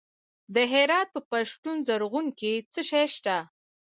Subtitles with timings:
[0.55, 3.37] د هرات په پشتون زرغون کې څه شی شته؟